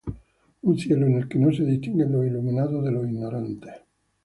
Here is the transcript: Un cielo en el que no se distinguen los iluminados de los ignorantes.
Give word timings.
Un 0.63 0.79
cielo 0.79 1.05
en 1.05 1.15
el 1.17 1.27
que 1.29 1.37
no 1.37 1.53
se 1.53 1.63
distinguen 1.63 2.11
los 2.11 2.25
iluminados 2.25 2.83
de 2.83 2.91
los 2.91 3.05
ignorantes. 3.07 3.71